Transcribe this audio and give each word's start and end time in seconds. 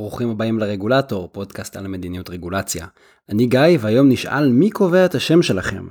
ברוכים 0.00 0.30
הבאים 0.30 0.58
לרגולטור, 0.58 1.28
פודקאסט 1.32 1.76
על 1.76 1.84
המדיניות 1.84 2.30
רגולציה. 2.30 2.86
אני 3.28 3.46
גיא, 3.46 3.78
והיום 3.80 4.08
נשאל 4.08 4.48
מי 4.48 4.70
קובע 4.70 5.04
את 5.04 5.14
השם 5.14 5.42
שלכם. 5.42 5.88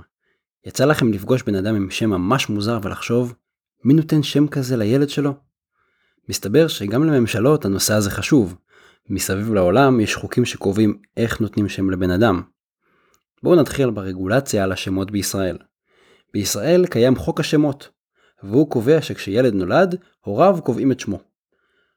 יצא 0.65 0.85
לכם 0.85 1.13
לפגוש 1.13 1.43
בן 1.43 1.55
אדם 1.55 1.75
עם 1.75 1.89
שם 1.89 2.09
ממש 2.09 2.49
מוזר 2.49 2.79
ולחשוב, 2.83 3.33
מי 3.83 3.93
נותן 3.93 4.23
שם 4.23 4.47
כזה 4.47 4.77
לילד 4.77 5.09
שלו? 5.09 5.33
מסתבר 6.29 6.67
שגם 6.67 7.03
לממשלות 7.03 7.65
הנושא 7.65 7.93
הזה 7.93 8.11
חשוב. 8.11 8.55
מסביב 9.09 9.53
לעולם 9.53 9.99
יש 9.99 10.15
חוקים 10.15 10.45
שקובעים 10.45 11.01
איך 11.17 11.41
נותנים 11.41 11.69
שם 11.69 11.89
לבן 11.89 12.11
אדם. 12.11 12.41
בואו 13.43 13.55
נתחיל 13.55 13.89
ברגולציה 13.89 14.63
על 14.63 14.71
השמות 14.71 15.11
בישראל. 15.11 15.57
בישראל 16.33 16.85
קיים 16.85 17.15
חוק 17.15 17.39
השמות, 17.39 17.89
והוא 18.43 18.69
קובע 18.69 19.01
שכשילד 19.01 19.53
נולד, 19.53 19.95
הוריו 20.19 20.59
קובעים 20.63 20.91
את 20.91 20.99
שמו. 20.99 21.19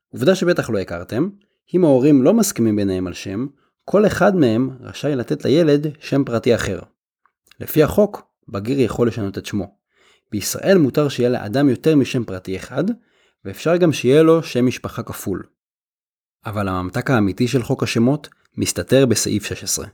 עובדה 0.08 0.34
שבטח 0.34 0.70
לא 0.70 0.78
הכרתם, 0.78 1.28
אם 1.74 1.84
ההורים 1.84 2.22
לא 2.22 2.34
מסכימים 2.34 2.76
ביניהם 2.76 3.06
על 3.06 3.12
שם, 3.12 3.46
כל 3.84 4.06
אחד 4.06 4.36
מהם 4.36 4.70
רשאי 4.80 5.16
לתת 5.16 5.44
לילד 5.44 5.86
שם 6.00 6.24
פרטי 6.24 6.54
אחר. 6.54 6.80
לפי 7.60 7.82
החוק, 7.82 8.22
בגיר 8.48 8.80
יכול 8.80 9.08
לשנות 9.08 9.38
את 9.38 9.46
שמו. 9.46 9.74
בישראל 10.32 10.78
מותר 10.78 11.08
שיהיה 11.08 11.28
לאדם 11.28 11.68
יותר 11.68 11.96
משם 11.96 12.24
פרטי 12.24 12.56
אחד, 12.56 12.84
ואפשר 13.44 13.76
גם 13.76 13.92
שיהיה 13.92 14.22
לו 14.22 14.42
שם 14.42 14.66
משפחה 14.66 15.02
כפול. 15.02 15.42
אבל 16.46 16.68
הממתק 16.68 17.10
האמיתי 17.10 17.48
של 17.48 17.62
חוק 17.62 17.82
השמות 17.82 18.28
מסתתר 18.56 19.06
בסעיף 19.06 19.44
16. 19.44 19.86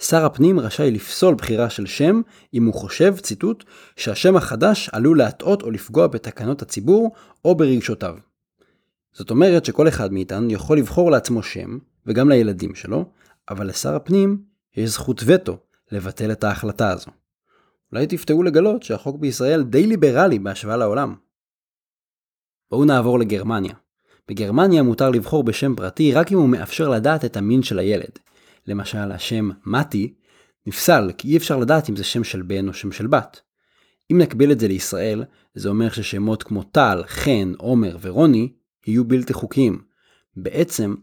שר 0.00 0.24
הפנים 0.24 0.60
רשאי 0.60 0.90
לפסול 0.90 1.34
בחירה 1.34 1.70
של 1.70 1.86
שם 1.86 2.20
אם 2.54 2.64
הוא 2.64 2.74
חושב, 2.74 3.14
ציטוט, 3.18 3.64
שהשם 3.96 4.36
החדש 4.36 4.88
עלול 4.92 5.18
להטעות 5.18 5.62
או 5.62 5.70
לפגוע 5.70 6.06
בתקנות 6.06 6.62
הציבור 6.62 7.14
או 7.44 7.54
ברגשותיו. 7.54 8.16
זאת 9.12 9.30
אומרת 9.30 9.64
שכל 9.64 9.88
אחד 9.88 10.12
מאיתנו 10.12 10.52
יכול 10.52 10.78
לבחור 10.78 11.10
לעצמו 11.10 11.42
שם, 11.42 11.78
וגם 12.06 12.28
לילדים 12.28 12.74
שלו, 12.74 13.04
אבל 13.50 13.66
לשר 13.66 13.94
הפנים 13.94 14.42
יש 14.76 14.90
זכות 14.90 15.22
וטו 15.26 15.58
לבטל 15.92 16.32
את 16.32 16.44
ההחלטה 16.44 16.90
הזו. 16.90 17.10
אולי 17.92 18.06
תפתעו 18.06 18.42
לגלות 18.42 18.82
שהחוק 18.82 19.16
בישראל 19.16 19.62
די 19.62 19.86
ליברלי 19.86 20.38
בהשוואה 20.38 20.76
לעולם. 20.76 21.14
בואו 22.70 22.84
נעבור 22.84 23.18
לגרמניה. 23.18 23.74
בגרמניה 24.28 24.82
מותר 24.82 25.10
לבחור 25.10 25.44
בשם 25.44 25.74
פרטי 25.76 26.12
רק 26.12 26.32
אם 26.32 26.38
הוא 26.38 26.48
מאפשר 26.48 26.88
לדעת 26.88 27.24
את 27.24 27.36
המין 27.36 27.62
של 27.62 27.78
הילד. 27.78 28.18
למשל, 28.66 29.12
השם 29.12 29.50
מתי 29.66 30.14
נפסל 30.66 31.10
כי 31.18 31.28
אי 31.28 31.36
אפשר 31.36 31.56
לדעת 31.56 31.90
אם 31.90 31.96
זה 31.96 32.04
שם 32.04 32.24
של 32.24 32.42
בן 32.42 32.68
או 32.68 32.74
שם 32.74 32.92
של 32.92 33.06
בת. 33.06 33.40
אם 34.12 34.18
נקביל 34.18 34.52
את 34.52 34.60
זה 34.60 34.68
לישראל, 34.68 35.24
זה 35.54 35.68
אומר 35.68 35.90
ששמות 35.90 36.42
כמו 36.42 36.62
טל, 36.62 37.02
חן, 37.06 37.52
עומר 37.58 37.96
ורוני 38.00 38.52
יהיו 38.86 39.04
בלתי 39.04 39.32
חוקיים. 39.32 39.82
בעצם, 40.36 40.94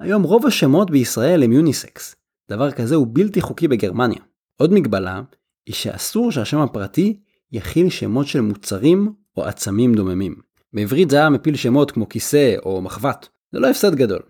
היום 0.00 0.22
רוב 0.22 0.46
השמות 0.46 0.90
בישראל 0.90 1.42
הם 1.42 1.52
יוניסקס. 1.52 2.16
דבר 2.50 2.70
כזה 2.70 2.94
הוא 2.94 3.06
בלתי 3.10 3.40
חוקי 3.40 3.68
בגרמניה. 3.68 4.20
עוד 4.56 4.72
מגבלה 4.72 5.22
היא 5.66 5.74
שאסור 5.74 6.32
שהשם 6.32 6.58
הפרטי 6.58 7.20
יכיל 7.52 7.90
שמות 7.90 8.26
של 8.26 8.40
מוצרים 8.40 9.12
או 9.36 9.44
עצמים 9.44 9.94
דוממים. 9.94 10.36
בעברית 10.72 11.10
זה 11.10 11.16
היה 11.16 11.30
מפיל 11.30 11.56
שמות 11.56 11.90
כמו 11.90 12.08
כיסא 12.08 12.56
או 12.64 12.82
מחבת. 12.82 13.28
זה 13.52 13.58
לא 13.58 13.70
הפסד 13.70 13.94
גדול. 13.94 14.22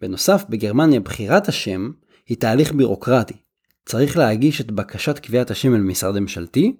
בנוסף, 0.00 0.44
בגרמניה 0.48 1.00
בחירת 1.00 1.48
השם 1.48 1.90
היא 2.26 2.36
תהליך 2.36 2.72
בירוקרטי. 2.72 3.36
צריך 3.84 4.16
להגיש 4.16 4.60
את 4.60 4.70
בקשת 4.70 5.18
קביעת 5.18 5.50
השם 5.50 5.74
אל 5.74 5.80
משרד 5.80 6.18
ממשלתי 6.18 6.76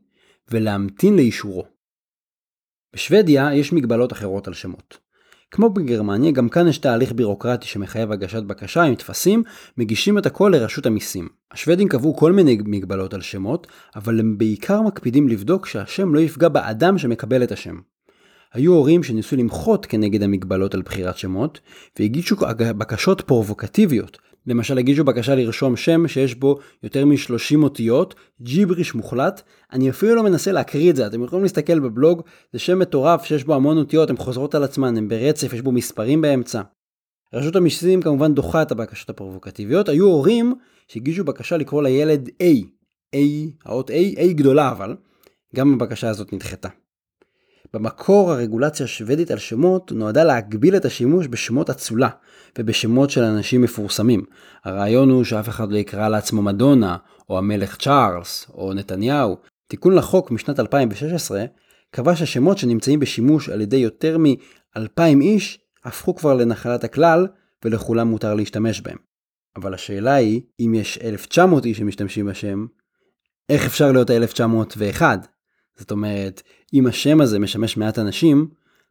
ולהמתין 0.51 1.17
לאישורו. 1.17 1.65
בשוודיה 2.93 3.55
יש 3.55 3.73
מגבלות 3.73 4.13
אחרות 4.13 4.49
על 4.49 4.55
שמות. 4.55 4.99
כמו 5.51 5.71
בגרמניה, 5.71 6.31
גם 6.31 6.49
כאן 6.49 6.69
יש 6.69 6.79
תהליך 6.79 7.13
בירוקרטי 7.13 7.67
שמחייב 7.67 8.13
הגשת 8.13 8.43
בקשה 8.43 8.83
עם 8.83 8.95
טפסים, 8.95 9.43
מגישים 9.79 10.19
את 10.19 10.27
הכל 10.27 10.53
לרשות 10.55 10.87
המיסים. 10.87 11.29
השוודים 11.53 11.89
קבעו 11.89 12.17
כל 12.17 12.33
מיני 12.33 12.59
מגבלות 12.65 13.15
על 13.15 13.21
שמות, 13.21 13.67
אבל 13.97 14.21
הם 14.21 14.39
בעיקר 14.39 14.83
מקפידים 14.83 15.29
לבדוק 15.29 15.67
שהשם 15.67 16.15
לא 16.15 16.21
יפגע 16.21 16.49
באדם 16.49 16.99
שמקבל 16.99 17.43
את 17.43 17.53
השם. 17.53 17.79
היו 18.53 18.73
הורים 18.73 19.03
שניסו 19.03 19.37
למחות 19.37 19.87
כנגד 19.87 20.23
המגבלות 20.23 20.75
על 20.75 20.83
בחירת 20.83 21.19
שמות, 21.19 21.61
והגישו 21.99 22.37
בקשות 22.59 23.21
פרובוקטיביות. 23.21 24.19
למשל 24.47 24.79
הגישו 24.79 25.05
בקשה 25.05 25.35
לרשום 25.35 25.77
שם 25.77 26.09
שיש 26.09 26.35
בו 26.35 26.59
יותר 26.83 27.05
מ-30 27.05 27.63
אותיות, 27.63 28.15
ג'יבריש 28.43 28.95
מוחלט. 28.95 29.43
אני 29.73 29.91
אפילו 29.91 30.15
לא 30.15 30.23
מנסה 30.23 30.53
להקריא 30.53 30.91
את 30.91 30.97
זה, 30.97 31.07
אתם 31.07 31.25
יכולים 31.25 31.43
להסתכל 31.43 31.81
בבלוג, 31.81 32.23
זה 32.53 32.59
שם 32.59 32.79
מטורף 32.79 33.25
שיש 33.25 33.45
בו 33.45 33.55
המון 33.55 33.79
אותיות, 33.79 34.11
הן 34.11 34.17
חוזרות 34.17 34.55
על 34.55 34.65
עצמן, 34.65 34.97
הן 34.97 35.09
ברצף, 35.09 35.53
יש 35.53 35.61
בו 35.61 35.73
מספרים 35.73 36.21
באמצע. 36.21 36.63
רשות 37.35 37.57
המיסים 37.57 38.03
כמובן 38.03 38.35
דוחה 38.35 38.63
את 38.63 38.73
הבקשות 38.73 39.11
הפרובוקטיביות, 39.11 39.89
היו 39.89 40.07
הורים 40.07 40.55
שהגישו 40.89 41.25
בקשה 41.25 41.57
לקרוא 41.57 41.83
לילד 41.83 42.29
A, 42.29 42.65
A, 43.17 43.19
האות 43.65 43.91
A, 43.91 44.19
A 44.19 44.33
גדולה 44.33 44.71
אבל, 44.71 44.97
גם 45.57 45.75
הבקשה 45.75 46.09
הזאת 46.09 46.33
נדחתה. 46.33 46.69
במקור 47.75 48.33
הרגולציה 48.33 48.85
השוודית 48.85 49.31
על 49.31 49.39
שמות 49.39 49.93
נועדה 49.93 50.25
להגביל 50.25 50.77
את 50.77 50.85
השימוש 50.85 51.27
בשמות 51.27 51.71
אצולה 51.71 52.09
ובשמות 52.59 53.11
של 53.11 53.23
אנשים 53.23 53.63
מפורסמים. 53.63 54.25
הרעיון 54.65 55.11
הוא 55.11 55.25
שאף 55.25 55.49
אחד 55.49 55.73
לא 55.73 55.79
יקרא 55.79 56.09
לעצמו 56.09 56.43
מדונה, 56.43 56.97
או 57.29 57.39
המלך 57.39 57.77
צ'ארלס, 57.77 58.47
או 58.55 58.75
נתניהו. 58.75 59.37
תיקון 59.69 59.95
לחוק 59.95 60.31
משנת 60.31 60.61
2016 60.61 61.45
קבע 61.91 62.17
שהשמות 62.17 62.59
שנמצאים 62.59 63.01
בשימוש 63.01 63.49
על 63.49 63.61
ידי 63.61 63.77
יותר 63.77 64.19
מ-2,000 64.19 65.21
איש 65.21 65.59
הפכו 65.85 66.15
כבר 66.15 66.35
לנחלת 66.35 66.85
הכלל 66.85 67.27
ולכולם 67.65 68.09
מותר 68.09 68.35
להשתמש 68.35 68.81
בהם. 68.81 68.97
אבל 69.57 69.75
השאלה 69.75 70.15
היא, 70.15 70.41
אם 70.61 70.75
יש 70.75 70.99
1,900 70.99 71.65
איש 71.65 71.79
שמשתמשים 71.79 72.27
בשם, 72.27 72.67
איך 73.49 73.67
אפשר 73.67 73.93
להיות 73.93 74.11
ה-1901? 74.11 75.03
זאת 75.81 75.91
אומרת, 75.91 76.43
אם 76.75 76.87
השם 76.87 77.21
הזה 77.21 77.39
משמש 77.39 77.77
מעט 77.77 77.99
אנשים, 77.99 78.49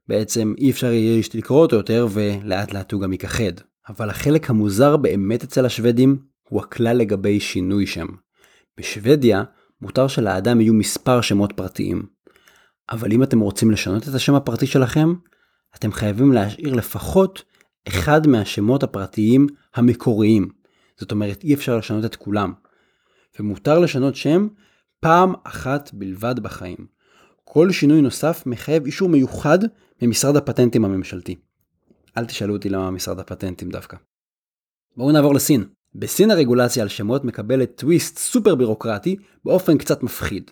בעצם 0.07 0.53
אי 0.57 0.71
אפשר 0.71 0.91
יהיה 0.91 1.23
לקרוא 1.33 1.61
אותו 1.61 1.75
יותר 1.75 2.07
ולאט 2.11 2.73
לאט 2.73 2.91
הוא 2.91 3.01
גם 3.01 3.11
ייכחד. 3.11 3.51
אבל 3.89 4.09
החלק 4.09 4.49
המוזר 4.49 4.97
באמת 4.97 5.43
אצל 5.43 5.65
השוודים 5.65 6.17
הוא 6.49 6.61
הכלל 6.61 6.97
לגבי 6.97 7.39
שינוי 7.39 7.87
שם. 7.87 8.07
בשוודיה 8.77 9.43
מותר 9.81 10.07
שלאדם 10.07 10.61
יהיו 10.61 10.73
מספר 10.73 11.21
שמות 11.21 11.53
פרטיים. 11.53 12.05
אבל 12.91 13.11
אם 13.11 13.23
אתם 13.23 13.39
רוצים 13.39 13.71
לשנות 13.71 14.07
את 14.07 14.13
השם 14.13 14.35
הפרטי 14.35 14.67
שלכם, 14.67 15.13
אתם 15.75 15.91
חייבים 15.91 16.33
להשאיר 16.33 16.73
לפחות 16.73 17.43
אחד 17.87 18.27
מהשמות 18.27 18.83
הפרטיים 18.83 19.47
המקוריים. 19.75 20.49
זאת 20.97 21.11
אומרת, 21.11 21.43
אי 21.43 21.53
אפשר 21.53 21.77
לשנות 21.77 22.05
את 22.05 22.15
כולם. 22.15 22.53
ומותר 23.39 23.79
לשנות 23.79 24.15
שם 24.15 24.47
פעם 24.99 25.33
אחת 25.43 25.89
בלבד 25.93 26.39
בחיים. 26.39 26.77
כל 27.43 27.71
שינוי 27.71 28.01
נוסף 28.01 28.43
מחייב 28.45 28.85
אישור 28.85 29.09
מיוחד 29.09 29.59
ממשרד 30.01 30.35
הפטנטים 30.35 30.85
הממשלתי. 30.85 31.35
אל 32.17 32.25
תשאלו 32.25 32.53
אותי 32.53 32.69
למה 32.69 32.91
משרד 32.91 33.19
הפטנטים 33.19 33.69
דווקא. 33.69 33.97
בואו 34.97 35.11
נעבור 35.11 35.33
לסין. 35.33 35.63
בסין 35.95 36.31
הרגולציה 36.31 36.83
על 36.83 36.89
שמות 36.89 37.25
מקבלת 37.25 37.71
טוויסט 37.75 38.17
סופר 38.17 38.55
בירוקרטי 38.55 39.15
באופן 39.45 39.77
קצת 39.77 40.03
מפחיד. 40.03 40.51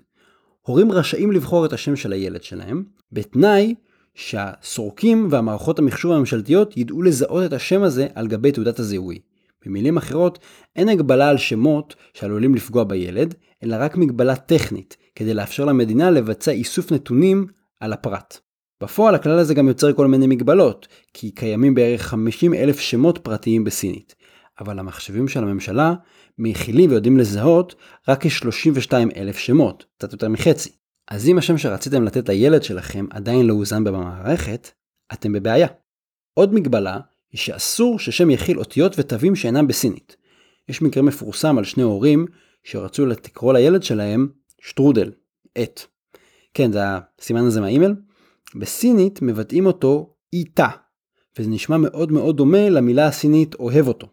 הורים 0.61 0.91
רשאים 0.91 1.31
לבחור 1.31 1.65
את 1.65 1.73
השם 1.73 1.95
של 1.95 2.13
הילד 2.13 2.43
שלהם, 2.43 2.83
בתנאי 3.11 3.75
שהסורקים 4.15 5.27
והמערכות 5.31 5.79
המחשוב 5.79 6.11
הממשלתיות 6.11 6.77
ידעו 6.77 7.01
לזהות 7.01 7.45
את 7.45 7.53
השם 7.53 7.83
הזה 7.83 8.07
על 8.15 8.27
גבי 8.27 8.51
תעודת 8.51 8.79
הזיהוי. 8.79 9.19
במילים 9.65 9.97
אחרות, 9.97 10.39
אין 10.75 10.89
הגבלה 10.89 11.29
על 11.29 11.37
שמות 11.37 11.95
שעלולים 12.13 12.55
לפגוע 12.55 12.83
בילד, 12.83 13.35
אלא 13.63 13.75
רק 13.79 13.97
מגבלה 13.97 14.35
טכנית, 14.35 14.97
כדי 15.15 15.33
לאפשר 15.33 15.65
למדינה 15.65 16.11
לבצע 16.11 16.51
איסוף 16.51 16.91
נתונים 16.91 17.47
על 17.79 17.93
הפרט. 17.93 18.39
בפועל 18.83 19.15
הכלל 19.15 19.39
הזה 19.39 19.53
גם 19.53 19.67
יוצר 19.67 19.93
כל 19.93 20.07
מיני 20.07 20.27
מגבלות, 20.27 20.87
כי 21.13 21.31
קיימים 21.31 21.75
בערך 21.75 22.01
50 22.01 22.53
אלף 22.53 22.79
שמות 22.79 23.17
פרטיים 23.17 23.63
בסינית, 23.63 24.15
אבל 24.59 24.79
המחשבים 24.79 25.27
של 25.27 25.43
הממשלה 25.43 25.93
מכילים 26.37 26.89
ויודעים 26.89 27.17
לזהות 27.17 27.75
רק 28.07 28.23
כ-32 28.23 28.93
אלף 29.15 29.37
שמות, 29.37 29.85
קצת 29.97 30.13
יותר 30.13 30.29
מחצי. 30.29 30.69
אז 31.07 31.29
אם 31.29 31.37
השם 31.37 31.57
שרציתם 31.57 32.03
לתת 32.03 32.29
לילד 32.29 32.63
שלכם 32.63 33.05
עדיין 33.09 33.45
לא 33.45 33.53
הוזן 33.53 33.83
במערכת, 33.83 34.69
אתם 35.13 35.33
בבעיה. 35.33 35.67
עוד 36.33 36.53
מגבלה 36.53 36.99
היא 37.31 37.39
שאסור 37.39 37.99
ששם 37.99 38.29
יכיל 38.29 38.59
אותיות 38.59 38.93
ותווים 38.97 39.35
שאינם 39.35 39.67
בסינית. 39.67 40.15
יש 40.69 40.81
מקרה 40.81 41.03
מפורסם 41.03 41.57
על 41.57 41.63
שני 41.63 41.83
הורים 41.83 42.25
שרצו 42.63 43.05
לקרוא 43.05 43.53
לילד 43.53 43.83
שלהם 43.83 44.27
שטרודל, 44.61 45.11
את. 45.63 45.81
כן, 46.53 46.71
זה 46.71 46.79
הסימן 47.19 47.45
הזה 47.45 47.61
מהאימייל. 47.61 47.95
בסינית 48.55 49.21
מבטאים 49.21 49.65
אותו 49.65 50.13
איתה, 50.33 50.67
וזה 51.39 51.49
נשמע 51.49 51.77
מאוד 51.77 52.11
מאוד 52.11 52.37
דומה 52.37 52.69
למילה 52.69 53.07
הסינית 53.07 53.55
אוהב 53.55 53.87
אותו. 53.87 54.07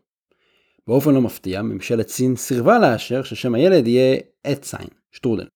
באופן 0.87 1.15
לא 1.15 1.21
מפתיע, 1.21 1.63
ממשלת 1.63 2.09
סין 2.09 2.37
סירבה 2.37 2.79
לאשר 2.79 3.23
ששם 3.23 3.55
הילד 3.55 3.87
יהיה 3.87 4.19
אתסיין, 4.53 4.89
שטרודל. 5.13 5.47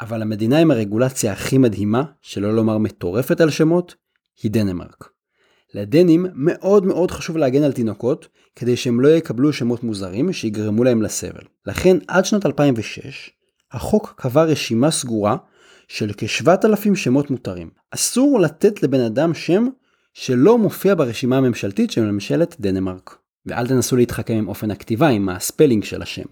אבל 0.00 0.22
המדינה 0.22 0.58
עם 0.58 0.70
הרגולציה 0.70 1.32
הכי 1.32 1.58
מדהימה, 1.58 2.04
שלא 2.22 2.54
לומר 2.56 2.78
מטורפת 2.78 3.40
על 3.40 3.50
שמות, 3.50 3.94
היא 4.42 4.50
דנמרק. 4.50 5.15
לדנים 5.74 6.26
מאוד 6.34 6.86
מאוד 6.86 7.10
חשוב 7.10 7.36
להגן 7.36 7.62
על 7.62 7.72
תינוקות, 7.72 8.28
כדי 8.56 8.76
שהם 8.76 9.00
לא 9.00 9.08
יקבלו 9.08 9.52
שמות 9.52 9.84
מוזרים 9.84 10.32
שיגרמו 10.32 10.84
להם 10.84 11.02
לסבל. 11.02 11.42
לכן 11.66 11.96
עד 12.08 12.24
שנת 12.24 12.46
2006, 12.46 13.30
החוק 13.72 14.14
קבע 14.16 14.44
רשימה 14.44 14.90
סגורה 14.90 15.36
של 15.88 16.12
כ-7,000 16.16 16.94
שמות 16.94 17.30
מותרים. 17.30 17.70
אסור 17.90 18.40
לתת 18.40 18.82
לבן 18.82 19.00
אדם 19.00 19.34
שם 19.34 19.68
שלא 20.14 20.58
מופיע 20.58 20.94
ברשימה 20.94 21.36
הממשלתית 21.36 21.90
של 21.90 22.10
ממשלת 22.10 22.56
דנמרק. 22.60 23.18
ואל 23.46 23.66
תנסו 23.66 23.96
להתחכם 23.96 24.34
עם 24.34 24.48
אופן 24.48 24.70
הכתיבה, 24.70 25.08
עם 25.08 25.28
הספלינג 25.28 25.84
של 25.84 26.02
השם. 26.02 26.22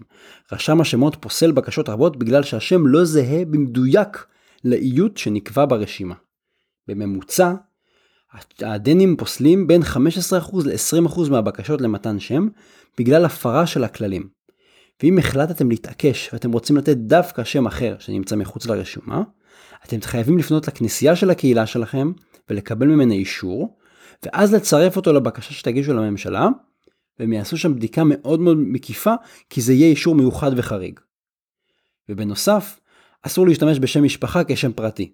רשם 0.51 0.81
השמות 0.81 1.17
פוסל 1.19 1.51
בקשות 1.51 1.89
רבות 1.89 2.17
בגלל 2.17 2.43
שהשם 2.43 2.87
לא 2.87 3.05
זהה 3.05 3.45
במדויק 3.45 4.25
לאיות 4.63 5.17
שנקבע 5.17 5.65
ברשימה. 5.65 6.15
בממוצע, 6.87 7.53
הדנים 8.61 9.15
פוסלים 9.17 9.67
בין 9.67 9.81
15% 9.81 9.95
ל-20% 10.65 11.29
מהבקשות 11.29 11.81
למתן 11.81 12.19
שם 12.19 12.47
בגלל 12.97 13.25
הפרה 13.25 13.67
של 13.67 13.83
הכללים. 13.83 14.29
ואם 15.03 15.17
החלטתם 15.17 15.69
להתעקש 15.69 16.29
ואתם 16.33 16.51
רוצים 16.51 16.77
לתת 16.77 16.97
דווקא 16.97 17.43
שם 17.43 17.65
אחר 17.65 17.95
שנמצא 17.99 18.35
מחוץ 18.35 18.65
לרשימה, 18.65 19.21
אתם 19.85 20.01
חייבים 20.01 20.37
לפנות 20.37 20.67
לכנסייה 20.67 21.15
של 21.15 21.29
הקהילה 21.29 21.65
שלכם 21.65 22.11
ולקבל 22.49 22.87
ממנה 22.87 23.13
אישור, 23.13 23.77
ואז 24.25 24.53
לצרף 24.53 24.95
אותו 24.97 25.13
לבקשה 25.13 25.53
שתגישו 25.53 25.93
לממשלה, 25.93 26.47
והם 27.19 27.33
יעשו 27.33 27.57
שם 27.57 27.75
בדיקה 27.75 28.03
מאוד 28.05 28.39
מאוד 28.39 28.57
מקיפה, 28.57 29.13
כי 29.49 29.61
זה 29.61 29.73
יהיה 29.73 29.87
אישור 29.87 30.15
מיוחד 30.15 30.51
וחריג. 30.57 30.99
ובנוסף, 32.09 32.79
אסור 33.21 33.47
להשתמש 33.47 33.79
בשם 33.79 34.03
משפחה 34.03 34.41
כשם 34.47 34.71
פרטי. 34.73 35.13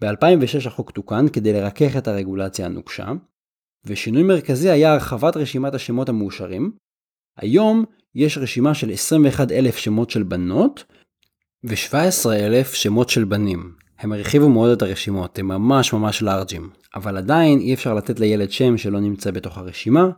ב-2006 0.00 0.66
החוק 0.66 0.90
תוקן 0.90 1.28
כדי 1.28 1.52
לרכך 1.52 1.96
את 1.96 2.08
הרגולציה 2.08 2.66
הנוקשה, 2.66 3.12
ושינוי 3.86 4.22
מרכזי 4.22 4.70
היה 4.70 4.92
הרחבת 4.92 5.36
רשימת 5.36 5.74
השמות 5.74 6.08
המאושרים. 6.08 6.72
היום 7.36 7.84
יש 8.14 8.38
רשימה 8.38 8.74
של 8.74 8.90
21,000 8.90 9.76
שמות 9.76 10.10
של 10.10 10.22
בנות 10.22 10.84
ו-17,000 11.64 12.74
שמות 12.74 13.08
של 13.08 13.24
בנים. 13.24 13.74
הם 13.98 14.12
הרחיבו 14.12 14.48
מאוד 14.48 14.70
את 14.70 14.82
הרשימות, 14.82 15.38
הם 15.38 15.48
ממש 15.48 15.92
ממש 15.92 16.22
לארג'ים. 16.22 16.70
אבל 16.94 17.16
עדיין 17.16 17.58
אי 17.58 17.74
אפשר 17.74 17.94
לתת 17.94 18.20
לילד 18.20 18.50
שם 18.50 18.78
שלא 18.78 19.00
נמצא 19.00 19.30
בתוך 19.30 19.58
הרשימה. 19.58 20.10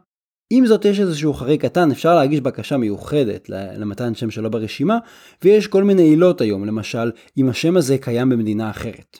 עם 0.52 0.66
זאת 0.66 0.84
יש 0.84 1.00
איזשהו 1.00 1.34
חריג 1.34 1.60
קטן, 1.60 1.90
אפשר 1.90 2.14
להגיש 2.14 2.40
בקשה 2.40 2.76
מיוחדת 2.76 3.48
למתן 3.48 4.14
שם 4.14 4.30
שלא 4.30 4.48
ברשימה, 4.48 4.98
ויש 5.44 5.66
כל 5.66 5.84
מיני 5.84 6.02
עילות 6.02 6.40
היום, 6.40 6.64
למשל, 6.64 7.10
אם 7.36 7.48
השם 7.48 7.76
הזה 7.76 7.98
קיים 7.98 8.28
במדינה 8.28 8.70
אחרת. 8.70 9.18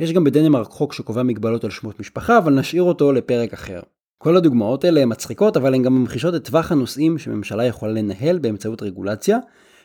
יש 0.00 0.12
גם 0.12 0.24
בדנמרק 0.24 0.66
חוק 0.66 0.92
שקובע 0.92 1.22
מגבלות 1.22 1.64
על 1.64 1.70
שמות 1.70 2.00
משפחה, 2.00 2.38
אבל 2.38 2.52
נשאיר 2.52 2.82
אותו 2.82 3.12
לפרק 3.12 3.52
אחר. 3.52 3.80
כל 4.18 4.36
הדוגמאות 4.36 4.84
האלה 4.84 5.00
הן 5.00 5.08
מצחיקות, 5.12 5.56
אבל 5.56 5.74
הן 5.74 5.82
גם 5.82 5.94
ממחישות 5.94 6.34
את 6.34 6.44
טווח 6.44 6.72
הנושאים 6.72 7.18
שממשלה 7.18 7.64
יכולה 7.64 7.92
לנהל 7.92 8.38
באמצעות 8.38 8.82
רגולציה, 8.82 9.38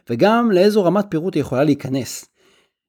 וגם 0.09 0.51
לאיזו 0.51 0.83
רמת 0.83 1.05
פירוט 1.09 1.35
היא 1.35 1.41
יכולה 1.41 1.63
להיכנס. 1.63 2.25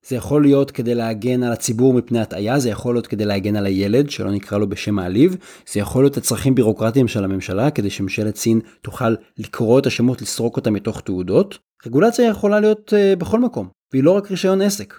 זה 0.07 0.17
יכול 0.17 0.43
להיות 0.43 0.71
כדי 0.71 0.95
להגן 0.95 1.43
על 1.43 1.53
הציבור 1.53 1.95
מפני 1.95 2.21
הטעיה, 2.21 2.59
זה 2.59 2.71
יכול 2.71 2.95
להיות 2.95 3.07
כדי 3.07 3.25
להגן 3.25 3.57
על 3.57 3.67
הילד, 3.67 4.11
שלא 4.11 4.31
נקרא 4.31 4.59
לו 4.59 4.69
בשם 4.69 4.95
מעליב, 4.95 5.37
זה 5.73 5.81
יכול 5.81 6.05
להיות 6.05 6.17
הצרכים 6.17 6.55
בירוקרטיים 6.55 7.09
של 7.09 7.25
הממשלה, 7.25 7.71
כדי 7.71 7.91
שממשלת 7.91 8.37
סין 8.37 8.61
תוכל 8.83 9.15
לקרוא 9.39 9.79
את 9.79 9.87
השמות, 9.87 10.23
לסרוק 10.23 10.57
אותם 10.57 10.73
מתוך 10.73 11.01
תעודות. 11.01 11.59
רגולציה 11.87 12.29
יכולה 12.29 12.61
להיות 12.61 12.93
uh, 12.93 13.19
בכל 13.19 13.41
מקום, 13.41 13.69
והיא 13.93 14.05
לא 14.05 14.11
רק 14.11 14.31
רישיון 14.31 14.61
עסק. 14.61 14.95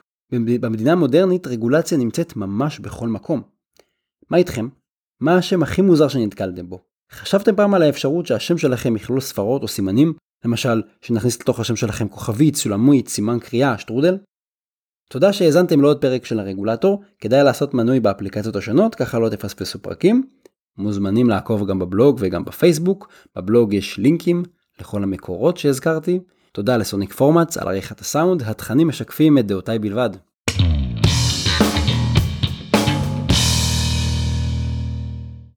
במדינה 0.59 0.91
המודרנית 0.91 1.47
רגולציה 1.47 1.97
נמצאת 1.97 2.35
ממש 2.35 2.79
בכל 2.79 3.07
מקום. 3.07 3.41
מה 4.29 4.37
איתכם? 4.37 4.67
מה 5.19 5.37
השם 5.37 5.63
הכי 5.63 5.81
מוזר 5.81 6.07
שנתקלתם 6.07 6.69
בו? 6.69 6.79
חשבתם 7.11 7.55
פעם 7.55 7.73
על 7.73 7.81
האפשרות 7.81 8.25
שהשם 8.25 8.57
שלכם 8.57 8.95
יכלול 8.95 9.19
ספרות 9.19 9.63
או 9.63 9.67
סימנים? 9.67 10.13
למשל, 10.45 10.81
שנכניס 11.01 11.41
לתוך 11.41 11.59
השם 11.59 11.75
שלכם 11.75 12.07
כוכבית, 12.07 12.55
סולמית, 12.55 13.07
סימן 13.07 13.39
קריאה, 13.39 13.77
שטרודל? 13.77 14.17
תודה 15.09 15.33
שהאזנתם 15.33 15.81
לעוד 15.81 16.01
פרק 16.01 16.25
של 16.25 16.39
הרגולטור, 16.39 17.03
כדאי 17.19 17.43
לעשות 17.43 17.73
מנוי 17.73 17.99
באפליקציות 17.99 18.55
השונות, 18.55 18.95
ככה 18.95 19.19
לא 19.19 19.29
תפספסו 19.29 19.79
פרקים. 19.79 20.23
מוזמנים 20.77 21.29
לעקוב 21.29 21.67
גם 21.67 21.79
בבלוג 21.79 22.17
וגם 22.19 22.45
בפייסבוק, 22.45 23.07
בבלוג 23.35 23.73
יש 23.73 23.97
לינקים 23.97 24.43
לכל 24.79 25.03
המקורות 25.03 25.57
שהזכרתי. 25.57 26.19
תודה 26.55 26.77
לסוניק 26.77 27.13
פורמאץ 27.13 27.57
על 27.57 27.67
עריכת 27.67 27.99
הסאונד, 27.99 28.43
התכנים 28.43 28.87
משקפים 28.87 29.37
את 29.37 29.47
דעותיי 29.47 29.79
בלבד. 29.79 30.09